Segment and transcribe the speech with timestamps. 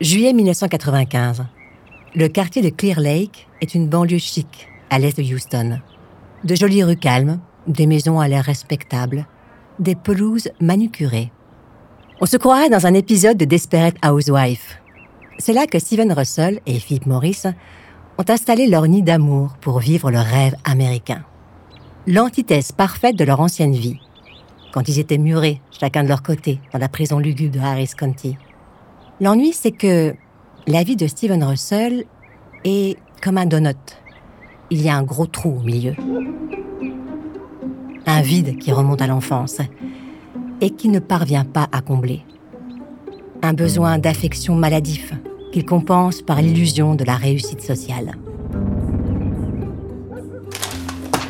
[0.00, 1.44] Juillet 1995.
[2.14, 5.78] Le quartier de Clear Lake est une banlieue chic à l'est de Houston.
[6.42, 9.26] De jolies rues calmes, des maisons à l'air respectable,
[9.78, 11.30] des pelouses manucurées.
[12.18, 14.80] On se croirait dans un épisode de Desperate Housewife.
[15.38, 17.42] C'est là que Steven Russell et Philip Morris
[18.16, 21.26] ont installé leur nid d'amour pour vivre le rêve américain.
[22.06, 24.00] L'antithèse parfaite de leur ancienne vie,
[24.72, 28.38] quand ils étaient murés, chacun de leur côté, dans la prison lugubre de Harris County.
[29.22, 30.14] L'ennui, c'est que
[30.66, 32.04] la vie de Steven Russell
[32.64, 33.76] est comme un donut.
[34.70, 35.94] Il y a un gros trou au milieu.
[38.06, 39.58] Un vide qui remonte à l'enfance
[40.62, 42.22] et qui ne parvient pas à combler.
[43.42, 45.12] Un besoin d'affection maladif
[45.52, 48.16] qu'il compense par l'illusion de la réussite sociale.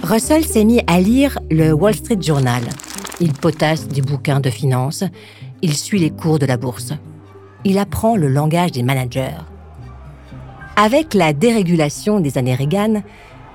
[0.05, 2.63] Russell s'est mis à lire le Wall Street Journal.
[3.21, 5.03] Il potasse des bouquins de finance,
[5.61, 6.93] il suit les cours de la bourse
[7.65, 9.37] il apprend le langage des managers.
[10.77, 13.03] Avec la dérégulation des années Reagan,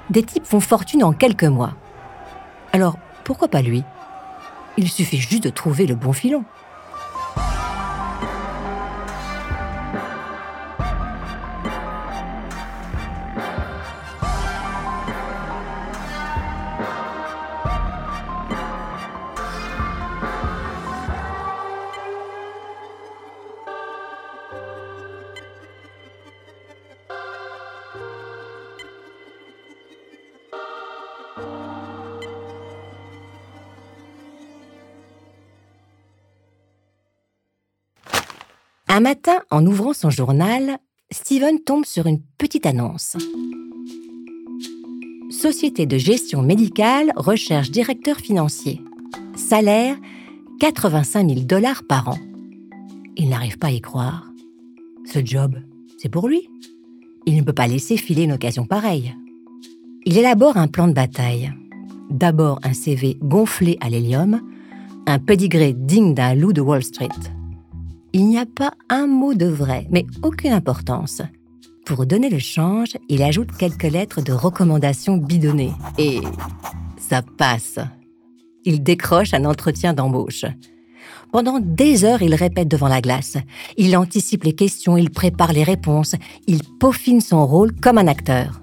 [0.09, 1.73] des types font fortune en quelques mois.
[2.71, 3.83] Alors, pourquoi pas lui?
[4.77, 6.43] Il suffit juste de trouver le bon filon.
[38.95, 40.77] Un matin, en ouvrant son journal,
[41.11, 43.17] Steven tombe sur une petite annonce.
[45.29, 48.81] Société de gestion médicale recherche directeur financier.
[49.35, 49.97] Salaire
[50.61, 52.17] 85 000 dollars par an.
[53.17, 54.31] Il n'arrive pas à y croire.
[55.03, 55.57] Ce job,
[55.97, 56.47] c'est pour lui.
[57.25, 59.13] Il ne peut pas laisser filer une occasion pareille.
[60.05, 61.51] Il élabore un plan de bataille.
[62.09, 64.39] D'abord un CV gonflé à l'hélium,
[65.05, 67.09] un pédigré digne d'un loup de Wall Street
[68.15, 71.21] il n'y a pas un mot de vrai, mais aucune importance.
[71.85, 75.73] Pour donner le change, il ajoute quelques lettres de recommandation bidonnées.
[75.97, 76.21] Et
[76.97, 77.77] ça passe.
[78.63, 80.45] Il décroche un entretien d'embauche.
[81.33, 83.35] Pendant des heures, il répète devant la glace.
[83.75, 86.15] Il anticipe les questions, il prépare les réponses,
[86.47, 88.61] il peaufine son rôle comme un acteur.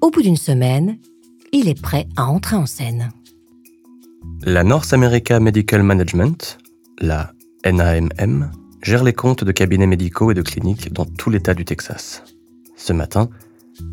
[0.00, 0.98] Au bout d'une semaine,
[1.50, 3.10] il est prêt à entrer en scène.
[4.42, 6.58] La North America Medical Management,
[7.00, 7.32] la
[7.64, 8.52] NAMM,
[8.82, 12.22] gère les comptes de cabinets médicaux et de cliniques dans tout l'État du Texas.
[12.76, 13.28] Ce matin,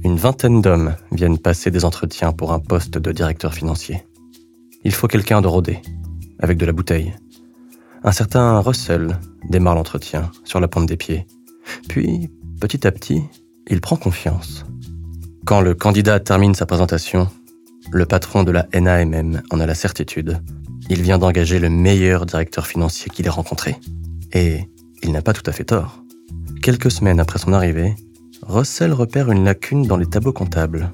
[0.03, 4.05] une vingtaine d'hommes viennent passer des entretiens pour un poste de directeur financier.
[4.83, 5.79] Il faut quelqu'un de rodé,
[6.39, 7.13] avec de la bouteille.
[8.03, 9.19] Un certain Russell
[9.49, 11.25] démarre l'entretien sur la pointe des pieds.
[11.89, 12.29] Puis,
[12.59, 13.23] petit à petit,
[13.67, 14.65] il prend confiance.
[15.45, 17.27] Quand le candidat termine sa présentation,
[17.91, 20.41] le patron de la NAMM en a la certitude.
[20.89, 23.75] Il vient d'engager le meilleur directeur financier qu'il ait rencontré.
[24.33, 24.69] Et
[25.03, 26.01] il n'a pas tout à fait tort.
[26.61, 27.95] Quelques semaines après son arrivée,
[28.41, 30.91] Russell repère une lacune dans les tableaux comptables.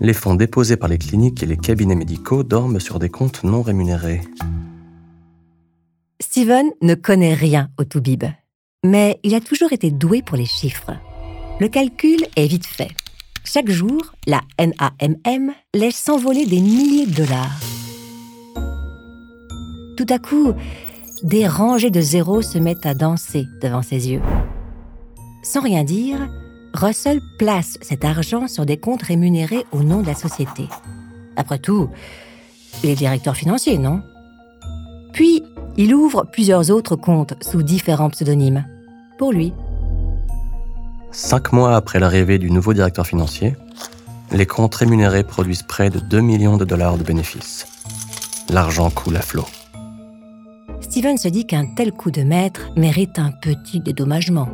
[0.00, 3.62] Les fonds déposés par les cliniques et les cabinets médicaux dorment sur des comptes non
[3.62, 4.22] rémunérés.
[6.20, 8.24] Steven ne connaît rien au Toubib,
[8.84, 10.92] mais il a toujours été doué pour les chiffres.
[11.60, 12.90] Le calcul est vite fait.
[13.44, 17.60] Chaque jour, la NAMM laisse s'envoler des milliers de dollars.
[19.96, 20.54] Tout à coup,
[21.22, 24.22] des rangées de zéros se mettent à danser devant ses yeux.
[25.42, 26.28] Sans rien dire,
[26.74, 30.68] Russell place cet argent sur des comptes rémunérés au nom de la société.
[31.36, 31.88] Après tout,
[32.82, 34.02] il est directeur financier, non?
[35.12, 35.42] Puis,
[35.76, 38.64] il ouvre plusieurs autres comptes sous différents pseudonymes.
[39.18, 39.52] Pour lui.
[41.12, 43.56] Cinq mois après l'arrivée du nouveau directeur financier,
[44.30, 47.66] les comptes rémunérés produisent près de 2 millions de dollars de bénéfices.
[48.48, 49.46] L'argent coule à flot.
[50.80, 54.48] Steven se dit qu'un tel coup de maître mérite un petit dédommagement.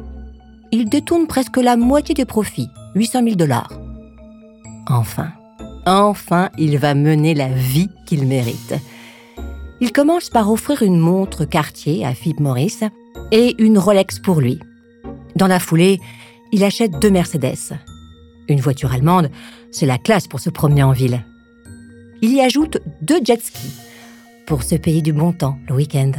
[0.72, 3.72] Il détourne presque la moitié des profits, 800 000 dollars.
[4.88, 5.28] Enfin,
[5.86, 8.74] enfin, il va mener la vie qu'il mérite.
[9.80, 12.80] Il commence par offrir une montre Cartier à Philip Morris
[13.30, 14.58] et une Rolex pour lui.
[15.36, 16.00] Dans la foulée,
[16.52, 17.76] il achète deux Mercedes.
[18.48, 19.30] Une voiture allemande,
[19.70, 21.24] c'est la classe pour se promener en ville.
[22.22, 23.85] Il y ajoute deux jet skis
[24.46, 26.12] pour se payer du bon temps le week-end.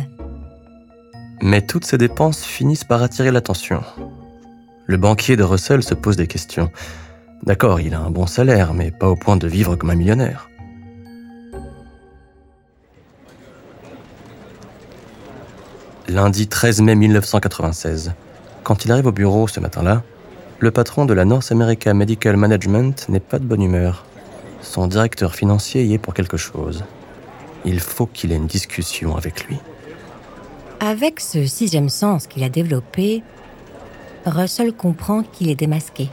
[1.41, 3.81] Mais toutes ces dépenses finissent par attirer l'attention.
[4.85, 6.69] Le banquier de Russell se pose des questions.
[7.43, 10.49] D'accord, il a un bon salaire, mais pas au point de vivre comme un millionnaire.
[16.09, 18.13] Lundi 13 mai 1996,
[18.63, 20.03] Quand il arrive au bureau ce matin-là,
[20.59, 24.05] le patron de la North America Medical Management n'est pas de bonne humeur.
[24.61, 26.83] Son directeur financier y est pour quelque chose.
[27.67, 29.57] Il faut qu'il ait une discussion avec lui.
[30.79, 33.23] Avec ce sixième sens qu'il a développé,
[34.25, 36.07] Russell comprend qu'il est démasqué.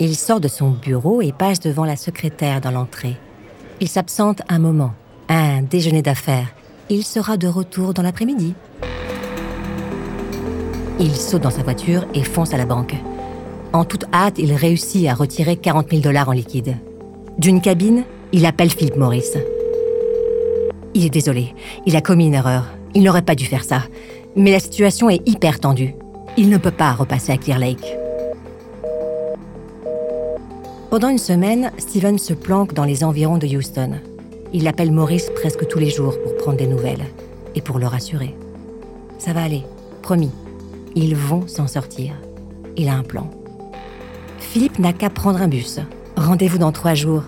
[0.00, 3.16] Il sort de son bureau et passe devant la secrétaire dans l'entrée.
[3.80, 4.92] Il s'absente un moment,
[5.28, 6.48] un déjeuner d'affaires.
[6.90, 8.54] Il sera de retour dans l'après-midi.
[10.98, 12.96] Il saute dans sa voiture et fonce à la banque.
[13.72, 16.76] En toute hâte, il réussit à retirer 40 000 dollars en liquide.
[17.38, 18.02] D'une cabine,
[18.32, 19.36] il appelle Philip Morris.
[20.94, 21.54] Il est désolé,
[21.86, 22.66] il a commis une erreur.
[22.94, 23.82] Il n'aurait pas dû faire ça.
[24.36, 25.94] Mais la situation est hyper tendue.
[26.36, 27.96] Il ne peut pas repasser à Clear Lake.
[30.90, 33.92] Pendant une semaine, Steven se planque dans les environs de Houston.
[34.52, 37.04] Il appelle Morris presque tous les jours pour prendre des nouvelles
[37.54, 38.34] et pour le rassurer.
[39.18, 39.62] Ça va aller,
[40.02, 40.30] promis.
[40.94, 42.12] Ils vont s'en sortir.
[42.76, 43.30] Il a un plan.
[44.38, 45.80] Philippe n'a qu'à prendre un bus.
[46.16, 47.22] Rendez-vous dans trois jours,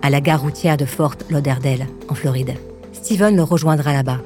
[0.00, 2.54] à la gare routière de Fort Lauderdale, en Floride.
[3.02, 4.20] Steven le rejoindra là-bas.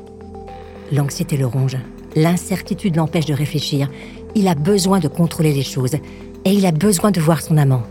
[0.90, 1.76] L'anxiété le ronge.
[2.16, 3.88] L'incertitude l'empêche de réfléchir.
[4.34, 5.94] Il a besoin de contrôler les choses.
[6.44, 7.84] Et il a besoin de voir son amant.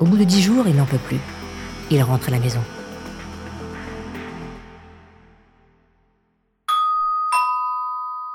[0.00, 1.20] Au bout de dix jours, il n'en peut plus.
[1.92, 2.58] Il rentre à la maison.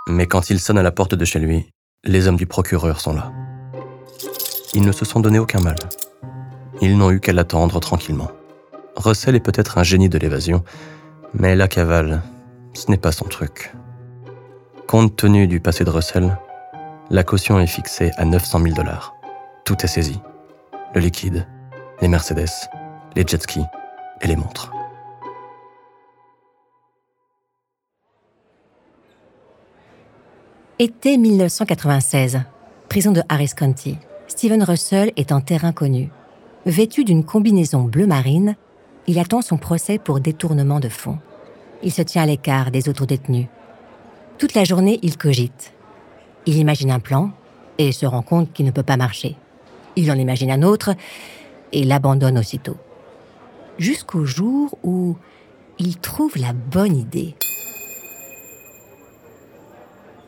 [0.07, 1.69] Mais quand il sonne à la porte de chez lui,
[2.06, 3.33] les hommes du procureur sont là.
[4.74, 5.75] Ils ne se sont donné aucun mal.
[6.81, 8.31] Ils n'ont eu qu'à l'attendre tranquillement.
[8.95, 10.63] Russell est peut-être un génie de l'évasion,
[11.33, 12.21] mais la cavale,
[12.73, 13.73] ce n'est pas son truc.
[14.87, 16.37] Compte tenu du passé de Russell,
[17.09, 19.15] la caution est fixée à 900 000 dollars.
[19.65, 20.19] Tout est saisi.
[20.93, 21.47] Le liquide,
[22.01, 22.49] les Mercedes,
[23.15, 23.65] les jet skis
[24.21, 24.71] et les montres.
[30.79, 32.41] Été 1996,
[32.89, 33.97] prison de Harris County.
[34.27, 36.09] Steven Russell est en terrain connu.
[36.65, 38.55] Vêtu d'une combinaison bleu marine,
[39.07, 41.19] il attend son procès pour détournement de fonds.
[41.83, 43.48] Il se tient à l'écart des autres détenus.
[44.38, 45.74] Toute la journée, il cogite.
[46.45, 47.31] Il imagine un plan
[47.77, 49.36] et se rend compte qu'il ne peut pas marcher.
[49.95, 50.95] Il en imagine un autre
[51.71, 52.77] et l'abandonne aussitôt.
[53.77, 55.15] Jusqu'au jour où
[55.80, 57.36] il trouve la bonne idée.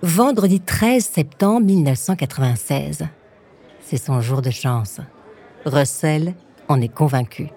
[0.02, 3.08] Vendredi 13 septembre 1996.
[3.80, 5.00] C'est son jour de chance.
[5.66, 6.34] Russell
[6.68, 7.50] en est convaincu.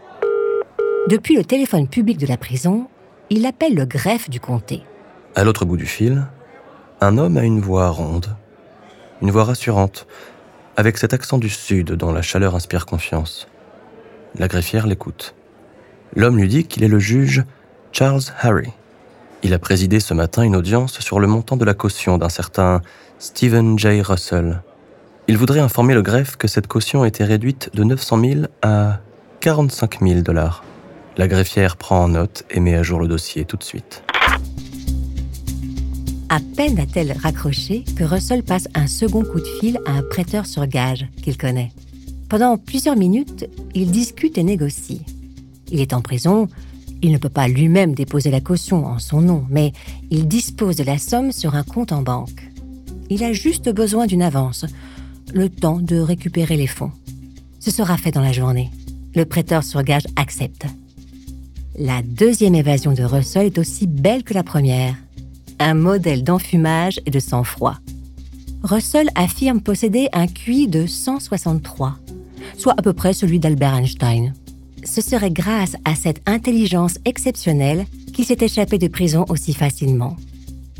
[1.08, 2.88] Depuis le téléphone public de la prison,
[3.30, 4.82] il appelle le greffe du comté.
[5.36, 6.26] À l'autre bout du fil,
[7.00, 8.34] un homme a une voix ronde,
[9.22, 10.08] une voix rassurante,
[10.76, 13.46] avec cet accent du sud dont la chaleur inspire confiance.
[14.36, 15.36] La greffière l'écoute.
[16.16, 17.44] L'homme lui dit qu'il est le juge
[17.92, 18.72] Charles Harry.
[19.44, 22.82] Il a présidé ce matin une audience sur le montant de la caution d'un certain
[23.20, 24.02] Stephen J.
[24.02, 24.60] Russell.
[25.28, 28.98] Il voudrait informer le greffe que cette caution a été réduite de 900 000 à
[29.38, 30.64] 45 000 dollars.
[31.18, 34.02] La greffière prend en note et met à jour le dossier tout de suite.
[36.28, 40.44] À peine a-t-elle raccroché que Russell passe un second coup de fil à un prêteur
[40.44, 41.72] sur gage qu'il connaît.
[42.28, 45.02] Pendant plusieurs minutes, il discute et négocie.
[45.70, 46.48] Il est en prison,
[47.00, 49.72] il ne peut pas lui-même déposer la caution en son nom, mais
[50.10, 52.50] il dispose de la somme sur un compte en banque.
[53.08, 54.66] Il a juste besoin d'une avance,
[55.32, 56.92] le temps de récupérer les fonds.
[57.60, 58.70] Ce sera fait dans la journée.
[59.14, 60.66] Le prêteur sur gage accepte.
[61.78, 64.94] La deuxième évasion de Russell est aussi belle que la première.
[65.58, 67.76] Un modèle d'enfumage et de sang-froid.
[68.62, 71.98] Russell affirme posséder un QI de 163,
[72.56, 74.32] soit à peu près celui d'Albert Einstein.
[74.84, 80.16] Ce serait grâce à cette intelligence exceptionnelle qu'il s'est échappé de prison aussi facilement,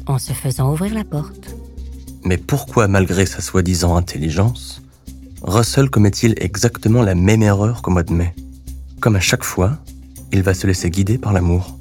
[0.06, 1.54] en se faisant ouvrir la porte.
[2.24, 4.80] Mais pourquoi, malgré sa soi-disant intelligence,
[5.42, 8.34] Russell commet-il exactement la même erreur qu'au mois de mai?
[9.00, 9.78] Comme à chaque fois,
[10.32, 11.78] il va se laisser guider par l'amour.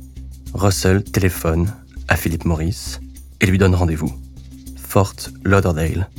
[0.54, 1.72] Russell téléphone
[2.08, 3.00] à Philip Morris
[3.42, 4.14] et lui donne rendez-vous.
[4.78, 6.10] Fort Lauderdale,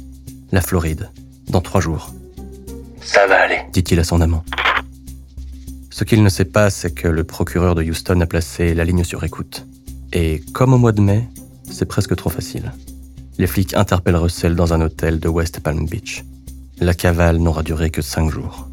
[0.53, 1.11] la Floride,
[1.49, 2.13] dans trois jours.
[3.01, 4.45] Ça va aller, dit-il à son amant.
[5.91, 9.05] Ce qu'il ne sait pas, c'est que le procureur de Houston a placé la ligne
[9.05, 9.67] sur écoute.
[10.13, 11.29] Et comme au mois de mai,
[11.71, 12.73] c'est presque trop facile
[13.39, 16.25] les flics interpellent Russell dans un hôtel de West Palm Beach.
[16.79, 18.69] La cavale n'aura duré que cinq jours.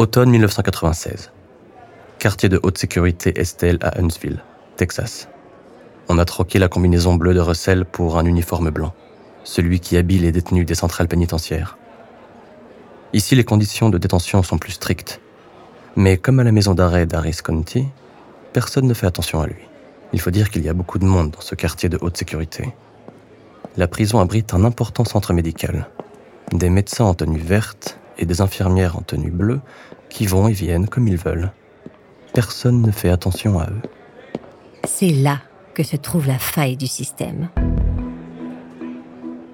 [0.00, 1.30] Automne 1996.
[2.18, 4.42] Quartier de haute sécurité Estelle à Huntsville,
[4.78, 5.28] Texas.
[6.08, 8.94] On a troqué la combinaison bleue de Russell pour un uniforme blanc,
[9.44, 11.76] celui qui habille les détenus des centrales pénitentiaires.
[13.12, 15.20] Ici, les conditions de détention sont plus strictes.
[15.96, 17.86] Mais comme à la maison d'arrêt d'Harris County,
[18.54, 19.68] personne ne fait attention à lui.
[20.14, 22.72] Il faut dire qu'il y a beaucoup de monde dans ce quartier de haute sécurité.
[23.76, 25.90] La prison abrite un important centre médical.
[26.52, 29.60] Des médecins en tenue verte et des infirmières en tenue bleue
[30.08, 31.50] qui vont et viennent comme ils veulent.
[32.32, 33.82] Personne ne fait attention à eux.
[34.84, 35.40] C'est là
[35.74, 37.48] que se trouve la faille du système.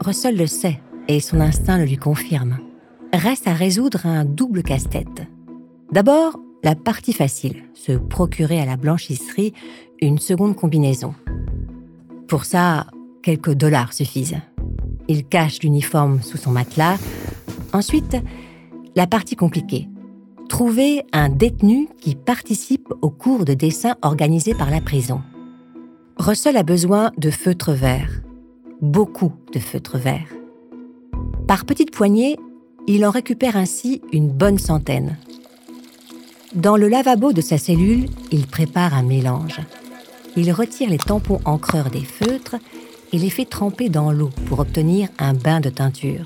[0.01, 2.59] Russell le sait et son instinct le lui confirme.
[3.13, 5.23] Reste à résoudre un double casse-tête.
[5.91, 9.55] D'abord, la partie facile, se procurer à la blanchisserie
[10.03, 11.15] une seconde combinaison.
[12.29, 12.87] Pour ça,
[13.23, 14.41] quelques dollars suffisent.
[15.09, 16.99] Il cache l'uniforme sous son matelas.
[17.73, 18.17] Ensuite,
[18.97, 19.89] la partie compliquée.
[20.49, 25.21] Trouver un détenu qui participe au cours de dessin organisé par la prison.
[26.17, 28.23] Russell a besoin de feutres verts.
[28.81, 30.33] Beaucoup de feutres verts.
[31.47, 32.39] Par petites poignées,
[32.87, 35.19] il en récupère ainsi une bonne centaine.
[36.55, 39.61] Dans le lavabo de sa cellule, il prépare un mélange.
[40.37, 42.57] Il retire les tampons encreurs des feutres
[43.13, 46.25] et les fait tremper dans l'eau pour obtenir un bain de teinture.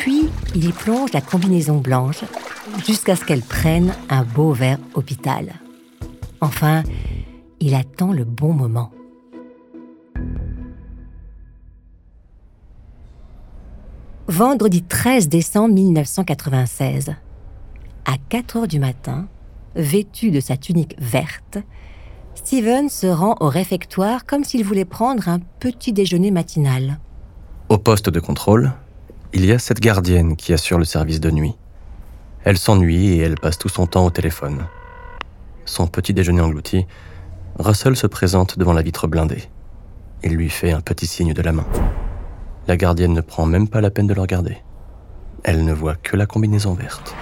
[0.00, 2.24] Puis, il y plonge la combinaison blanche
[2.86, 5.52] jusqu'à ce qu'elle prenne un beau vert hôpital.
[6.40, 6.84] Enfin,
[7.60, 8.90] il attend le bon moment.
[14.26, 17.14] Vendredi 13 décembre 1996.
[18.06, 19.28] À 4 heures du matin,
[19.74, 21.58] vêtu de sa tunique verte,
[22.34, 27.00] Steven se rend au réfectoire comme s'il voulait prendre un petit déjeuner matinal.
[27.68, 28.72] Au poste de contrôle,
[29.32, 31.54] il y a cette gardienne qui assure le service de nuit.
[32.44, 34.66] Elle s'ennuie et elle passe tout son temps au téléphone.
[35.64, 36.86] Son petit déjeuner englouti,
[37.58, 39.44] Russell se présente devant la vitre blindée.
[40.24, 41.66] Il lui fait un petit signe de la main.
[42.66, 44.56] La gardienne ne prend même pas la peine de le regarder.
[45.44, 47.14] Elle ne voit que la combinaison verte.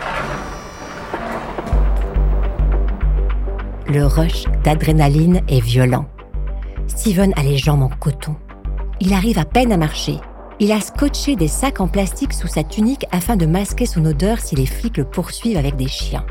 [3.87, 6.07] Le rush d'adrénaline est violent.
[6.87, 8.37] Steven a les jambes en coton.
[9.01, 10.19] Il arrive à peine à marcher.
[10.61, 14.41] Il a scotché des sacs en plastique sous sa tunique afin de masquer son odeur
[14.41, 16.27] si les flics le poursuivent avec des chiens.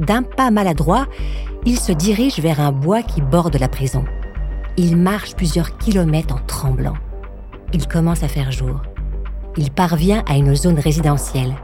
[0.00, 1.06] D'un pas maladroit,
[1.64, 4.04] il se dirige vers un bois qui borde la prison.
[4.76, 6.96] Il marche plusieurs kilomètres en tremblant.
[7.72, 8.82] Il commence à faire jour.
[9.56, 11.54] Il parvient à une zone résidentielle.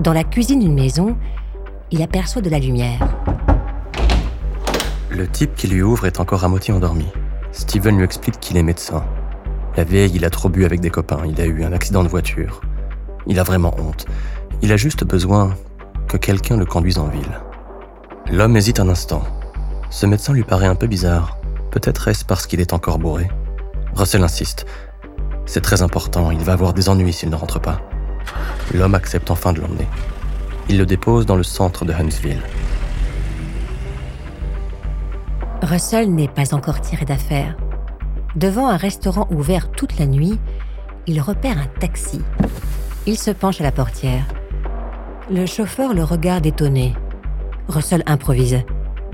[0.00, 1.18] Dans la cuisine d'une maison,
[1.90, 3.06] il aperçoit de la lumière.
[5.10, 7.06] Le type qui lui ouvre est encore à moitié endormi.
[7.52, 9.04] Steven lui explique qu'il est médecin.
[9.76, 12.08] La veille, il a trop bu avec des copains, il a eu un accident de
[12.08, 12.62] voiture.
[13.26, 14.06] Il a vraiment honte.
[14.62, 15.54] Il a juste besoin
[16.08, 17.40] que quelqu'un le conduise en ville.
[18.32, 19.22] L'homme hésite un instant.
[19.90, 21.36] Ce médecin lui paraît un peu bizarre.
[21.70, 23.28] Peut-être est-ce parce qu'il est encore bourré?
[23.94, 24.64] Russell insiste.
[25.44, 27.82] C'est très important, il va avoir des ennuis s'il ne rentre pas.
[28.72, 29.86] L'homme accepte enfin de l'emmener.
[30.70, 32.40] Il le dépose dans le centre de Huntsville.
[35.62, 37.56] Russell n'est pas encore tiré d'affaire.
[38.36, 40.38] Devant un restaurant ouvert toute la nuit,
[41.06, 42.20] il repère un taxi.
[43.06, 44.26] Il se penche à la portière.
[45.30, 46.94] Le chauffeur le regarde étonné.
[47.66, 48.60] Russell improvise.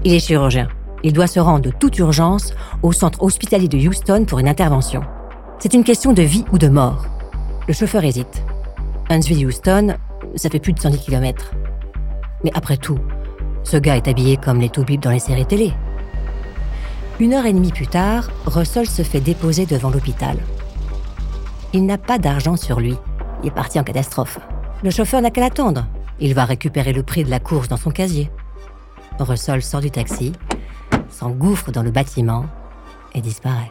[0.03, 0.67] Il est chirurgien.
[1.05, 2.53] Il doit se rendre de toute urgence
[2.83, 5.03] au centre hospitalier de Houston pour une intervention.
[5.61, 7.07] C'est une question de vie ou de mort.
[7.69, 8.43] Le chauffeur hésite.
[9.09, 9.95] Huntsville-Houston,
[10.35, 11.53] ça fait plus de 110 km.
[12.43, 12.99] Mais après tout,
[13.63, 15.73] ce gars est habillé comme les toubibs dans les séries télé.
[17.23, 20.37] Une heure et demie plus tard, Russell se fait déposer devant l'hôpital.
[21.73, 22.97] Il n'a pas d'argent sur lui.
[23.45, 24.41] Il est parti en catastrophe.
[24.83, 25.87] Le chauffeur n'a qu'à l'attendre.
[26.19, 28.29] Il va récupérer le prix de la course dans son casier.
[29.21, 30.33] Russell sort du taxi,
[31.11, 32.47] s'engouffre dans le bâtiment
[33.15, 33.71] et disparaît.